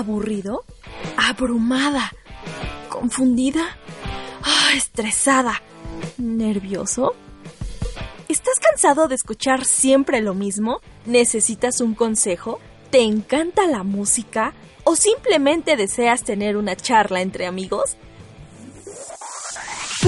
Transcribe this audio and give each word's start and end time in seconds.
¿Aburrido? 0.00 0.64
¿Abrumada? 1.18 2.10
¿Confundida? 2.88 3.76
Ah, 4.42 4.70
¿Estresada? 4.74 5.60
¿Nervioso? 6.16 7.14
¿Estás 8.26 8.58
cansado 8.60 9.08
de 9.08 9.16
escuchar 9.16 9.66
siempre 9.66 10.22
lo 10.22 10.32
mismo? 10.32 10.80
¿Necesitas 11.04 11.82
un 11.82 11.94
consejo? 11.94 12.60
¿Te 12.90 13.02
encanta 13.02 13.66
la 13.66 13.82
música? 13.82 14.54
¿O 14.84 14.96
simplemente 14.96 15.76
deseas 15.76 16.24
tener 16.24 16.56
una 16.56 16.76
charla 16.76 17.20
entre 17.20 17.44
amigos? 17.44 17.98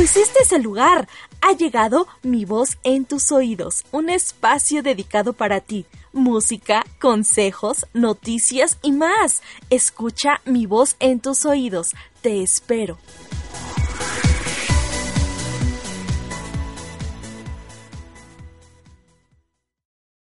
Pues 0.00 0.16
este 0.16 0.42
es 0.42 0.52
el 0.52 0.62
lugar. 0.62 1.10
Ha 1.42 1.52
llegado 1.52 2.08
Mi 2.22 2.46
Voz 2.46 2.78
en 2.84 3.04
tus 3.04 3.30
oídos, 3.32 3.84
un 3.92 4.08
espacio 4.08 4.82
dedicado 4.82 5.34
para 5.34 5.60
ti. 5.60 5.84
Música, 6.14 6.86
consejos, 6.98 7.84
noticias 7.92 8.78
y 8.80 8.92
más. 8.92 9.42
Escucha 9.68 10.40
Mi 10.46 10.64
Voz 10.64 10.96
en 11.00 11.20
tus 11.20 11.44
oídos. 11.44 11.90
Te 12.22 12.42
espero. 12.42 12.96